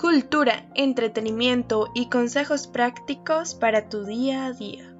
cultura, 0.00 0.64
entretenimiento 0.74 1.90
y 1.94 2.08
consejos 2.08 2.66
prácticos 2.66 3.54
para 3.54 3.90
tu 3.90 4.04
día 4.04 4.46
a 4.46 4.52
día. 4.52 4.96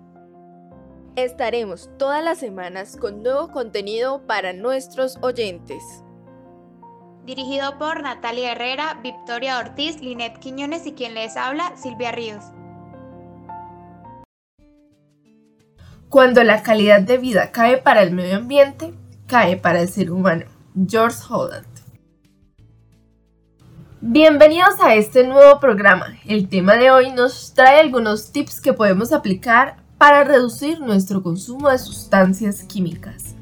Estaremos 1.17 1.89
todas 1.99 2.23
las 2.23 2.37
semanas 2.37 2.99
con 3.01 3.23
nuevo 3.23 3.51
contenido 3.51 4.27
para 4.27 4.53
nuestros 4.53 5.17
oyentes. 5.23 5.83
Dirigido 7.25 7.79
por 7.79 8.03
Natalia 8.03 8.53
Herrera, 8.53 9.01
Victoria 9.03 9.59
Ortiz, 9.59 10.03
Linet 10.03 10.39
Quiñones 10.39 10.87
y 10.87 10.93
quien 10.93 11.15
les 11.15 11.35
habla, 11.39 11.75
Silvia 11.79 12.13
Ríos. 12.13 12.45
Cuando 16.11 16.45
la 16.45 16.63
calidad 16.63 17.01
de 17.01 17.17
vida 17.17 17.53
cae 17.53 17.79
para 17.79 18.03
el 18.03 18.11
medio 18.11 18.37
ambiente, 18.37 18.93
cae 19.27 19.57
para 19.57 19.81
el 19.81 19.89
ser 19.89 20.11
humano. 20.11 20.45
George 20.87 21.19
Holland. 21.29 21.70
Bienvenidos 24.03 24.81
a 24.81 24.95
este 24.95 25.27
nuevo 25.27 25.61
programa. 25.61 26.07
El 26.25 26.49
tema 26.49 26.77
de 26.77 26.91
hoy 26.91 27.13
nos 27.13 27.53
trae 27.53 27.81
algunos 27.81 28.33
tips 28.33 28.63
que 28.63 28.73
podemos 28.73 29.13
aplicar 29.13 29.77
para 29.99 30.25
reducir 30.25 30.81
nuestro 30.81 31.23
consumo 31.23 31.69
de 31.69 31.77
sustancias 31.77 32.63
químicas. 32.63 33.35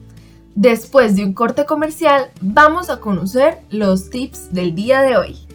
Después 0.57 1.15
de 1.15 1.25
un 1.25 1.33
corte 1.33 1.65
comercial, 1.65 2.33
vamos 2.41 2.91
a 2.91 2.99
conocer 2.99 3.61
los 3.71 4.11
tips 4.11 4.53
del 4.53 4.75
día 4.75 5.03
de 5.03 5.17
hoy. 5.17 5.48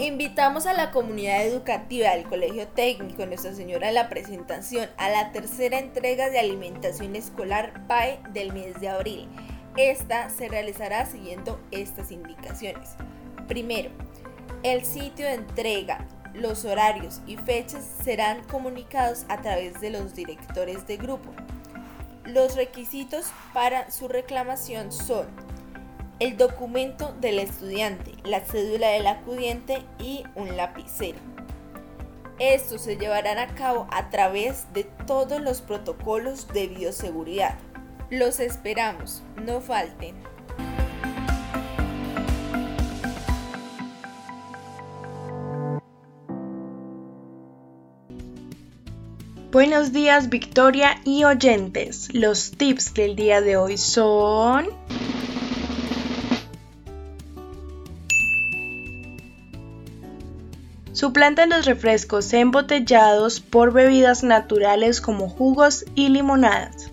Invitamos 0.00 0.66
a 0.66 0.74
la 0.74 0.92
comunidad 0.92 1.44
educativa 1.44 2.10
del 2.10 2.22
Colegio 2.22 2.68
Técnico 2.68 3.26
Nuestra 3.26 3.52
Señora 3.52 3.88
de 3.88 3.94
la 3.94 4.08
Presentación 4.08 4.88
a 4.96 5.10
la 5.10 5.32
tercera 5.32 5.80
entrega 5.80 6.30
de 6.30 6.38
alimentación 6.38 7.16
escolar 7.16 7.84
PAE 7.88 8.20
del 8.32 8.52
mes 8.52 8.80
de 8.80 8.90
abril. 8.90 9.28
Esta 9.76 10.30
se 10.30 10.46
realizará 10.48 11.04
siguiendo 11.06 11.60
estas 11.72 12.12
indicaciones. 12.12 12.90
Primero, 13.48 13.90
el 14.62 14.84
sitio 14.84 15.26
de 15.26 15.34
entrega, 15.34 16.06
los 16.32 16.64
horarios 16.64 17.20
y 17.26 17.36
fechas 17.36 17.84
serán 18.04 18.44
comunicados 18.44 19.24
a 19.28 19.42
través 19.42 19.80
de 19.80 19.90
los 19.90 20.14
directores 20.14 20.86
de 20.86 20.96
grupo. 20.96 21.32
Los 22.24 22.54
requisitos 22.54 23.32
para 23.52 23.90
su 23.90 24.06
reclamación 24.06 24.92
son 24.92 25.26
el 26.20 26.36
documento 26.36 27.14
del 27.20 27.38
estudiante, 27.38 28.12
la 28.24 28.40
cédula 28.40 28.88
del 28.88 29.06
acudiente 29.06 29.84
y 30.00 30.24
un 30.34 30.56
lapicero. 30.56 31.18
Estos 32.40 32.82
se 32.82 32.96
llevarán 32.96 33.38
a 33.38 33.54
cabo 33.54 33.86
a 33.90 34.10
través 34.10 34.72
de 34.72 34.84
todos 35.06 35.40
los 35.40 35.60
protocolos 35.60 36.48
de 36.48 36.66
bioseguridad. 36.68 37.56
Los 38.10 38.40
esperamos, 38.40 39.22
no 39.44 39.60
falten. 39.60 40.16
Buenos 49.50 49.92
días 49.92 50.28
Victoria 50.28 51.00
y 51.04 51.24
oyentes. 51.24 52.12
Los 52.12 52.50
tips 52.50 52.92
del 52.94 53.16
día 53.16 53.40
de 53.40 53.56
hoy 53.56 53.78
son... 53.78 54.68
Suplantan 60.98 61.50
los 61.50 61.64
refrescos 61.64 62.32
embotellados 62.32 63.38
por 63.38 63.72
bebidas 63.72 64.24
naturales 64.24 65.00
como 65.00 65.28
jugos 65.28 65.84
y 65.94 66.08
limonadas. 66.08 66.92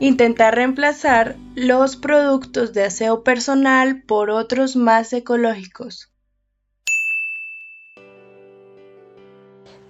Intentar 0.00 0.56
reemplazar 0.56 1.36
los 1.54 1.94
productos 1.94 2.72
de 2.72 2.86
aseo 2.86 3.22
personal 3.22 4.02
por 4.02 4.30
otros 4.30 4.74
más 4.74 5.12
ecológicos. 5.12 6.10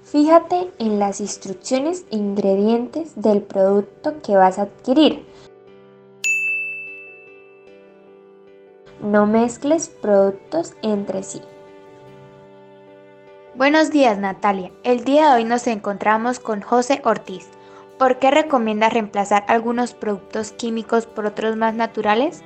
Fíjate 0.05 0.71
en 0.79 0.99
las 0.99 1.23
instrucciones 1.23 2.05
e 2.11 2.17
ingredientes 2.17 3.13
del 3.17 3.41
producto 3.41 4.21
que 4.21 4.37
vas 4.37 4.59
a 4.59 4.65
adquirir 4.65 5.25
No 9.03 9.27
mezcles 9.27 9.89
productos 9.89 10.75
entre 10.83 11.23
sí. 11.23 11.41
Buenos 13.55 13.91
días 13.91 14.19
Natalia. 14.19 14.71
El 14.83 15.05
día 15.05 15.31
de 15.31 15.37
hoy 15.37 15.45
nos 15.45 15.67
encontramos 15.69 16.39
con 16.39 16.61
José 16.61 17.01
Ortiz. 17.05 17.49
¿Por 17.99 18.19
qué 18.19 18.31
recomiendas 18.31 18.93
reemplazar 18.93 19.45
algunos 19.49 19.95
productos 19.95 20.53
químicos 20.53 21.07
por 21.07 21.25
otros 21.25 21.57
más 21.57 21.75
naturales? 21.75 22.43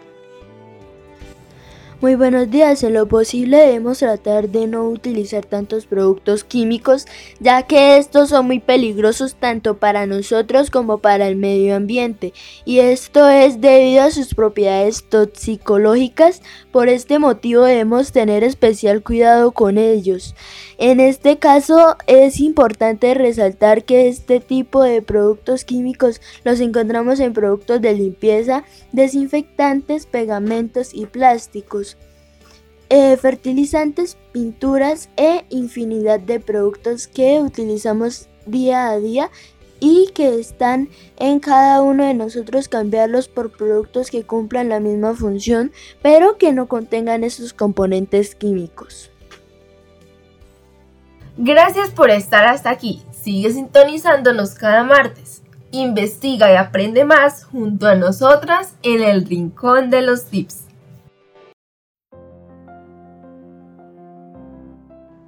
Muy 2.05 2.17
buenos 2.17 2.51
días, 2.51 2.83
en 2.83 2.93
lo 2.93 3.09
posible 3.09 3.57
debemos 3.57 4.01
tratar 4.01 4.51
de 4.51 4.67
no 4.67 4.91
utilizar 4.91 5.47
tantos 5.47 5.87
productos 5.87 6.45
químicos 6.45 7.07
ya 7.41 7.63
que 7.63 7.97
estos 7.97 8.29
son 8.29 8.45
muy 8.45 8.61
peligrosos 8.61 9.37
tanto 9.37 9.79
para 9.79 10.05
nosotros 10.05 10.69
como 10.69 10.99
para 10.99 11.27
el 11.27 11.37
medio 11.37 11.75
ambiente 11.75 12.35
y 12.67 12.81
esto 12.81 13.27
es 13.31 13.63
debido 13.63 14.03
a 14.03 14.11
sus 14.11 14.35
propiedades 14.35 15.09
toxicológicas, 15.09 16.43
por 16.73 16.91
este 16.91 17.19
motivo 17.19 17.63
debemos 17.63 18.13
tener 18.13 18.45
especial 18.45 19.03
cuidado 19.03 19.53
con 19.53 19.79
ellos. 19.79 20.35
En 20.77 21.01
este 21.01 21.39
caso 21.39 21.97
es 22.07 22.39
importante 22.39 23.15
resaltar 23.15 23.85
que 23.85 24.09
este 24.09 24.41
tipo 24.41 24.83
de 24.83 25.01
productos 25.01 25.65
químicos 25.65 26.21
los 26.45 26.61
encontramos 26.61 27.19
en 27.21 27.33
productos 27.33 27.81
de 27.81 27.95
limpieza, 27.95 28.65
desinfectantes, 28.93 30.05
pegamentos 30.05 30.93
y 30.93 31.07
plásticos. 31.07 31.94
Eh, 32.91 33.17
fertilizantes, 33.17 34.17
pinturas 34.33 35.09
e 35.17 35.45
infinidad 35.49 36.21
de 36.21 36.39
productos 36.39 37.07
que 37.07 37.41
utilizamos 37.41 38.29
día 38.47 38.91
a 38.91 38.99
día 38.99 39.31
y 39.81 40.11
que 40.15 40.39
están 40.39 40.89
en 41.19 41.41
cada 41.41 41.83
uno 41.83 42.05
de 42.05 42.15
nosotros 42.15 42.69
cambiarlos 42.69 43.29
por 43.29 43.51
productos 43.51 44.11
que 44.11 44.25
cumplan 44.25 44.69
la 44.69 44.81
misma 44.81 45.15
función 45.15 45.73
pero 46.03 46.39
que 46.39 46.53
no 46.53 46.69
contengan 46.69 47.25
esos 47.25 47.53
componentes 47.53 48.35
químicos. 48.35 49.11
Gracias 51.37 51.91
por 51.91 52.11
estar 52.11 52.47
hasta 52.47 52.71
aquí. 52.71 53.03
Sigue 53.11 53.53
sintonizándonos 53.53 54.55
cada 54.55 54.85
martes. 54.85 55.43
Investiga 55.73 56.53
y 56.53 56.57
aprende 56.57 57.05
más 57.05 57.45
junto 57.45 57.89
a 57.89 57.97
nosotras 57.97 58.75
en 58.83 59.03
el 59.03 59.27
Rincón 59.27 59.91
de 59.91 60.03
los 60.03 60.27
Tips. 60.27 60.64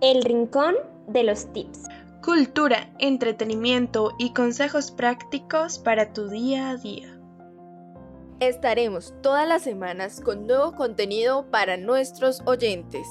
El 0.01 0.23
Rincón 0.23 0.75
de 1.09 1.23
los 1.23 1.53
Tips. 1.53 1.85
Cultura, 2.23 2.91
entretenimiento 2.99 4.13
y 4.19 4.33
consejos 4.33 4.91
prácticos 4.91 5.79
para 5.79 6.13
tu 6.13 6.29
día 6.29 6.71
a 6.71 6.77
día. 6.77 7.19
Estaremos 8.41 9.15
todas 9.23 9.49
las 9.49 9.63
semanas 9.63 10.21
con 10.21 10.47
nuevo 10.47 10.75
contenido 10.75 11.51
para 11.51 11.77
nuestros 11.77 12.43
oyentes 12.45 13.07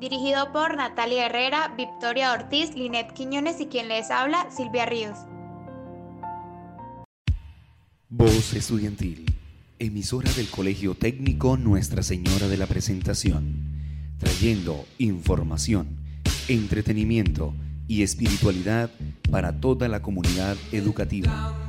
dirigido 0.00 0.52
por 0.52 0.76
Natalia 0.76 1.26
Herrera, 1.26 1.74
Victoria 1.76 2.32
Ortiz, 2.32 2.74
Linet 2.74 3.12
Quiñones 3.12 3.60
y 3.60 3.66
quien 3.66 3.88
les 3.88 4.10
habla, 4.10 4.50
Silvia 4.50 4.86
Ríos. 4.86 5.18
Voz 8.08 8.54
Estudiantil, 8.54 9.26
emisora 9.78 10.30
del 10.32 10.48
Colegio 10.48 10.94
Técnico 10.94 11.56
Nuestra 11.56 12.02
Señora 12.02 12.48
de 12.48 12.56
la 12.56 12.66
Presentación, 12.66 13.65
trayendo 14.18 14.84
información, 14.98 15.88
entretenimiento 16.48 17.54
y 17.88 18.02
espiritualidad 18.02 18.90
para 19.30 19.60
toda 19.60 19.88
la 19.88 20.02
comunidad 20.02 20.56
educativa. 20.72 21.65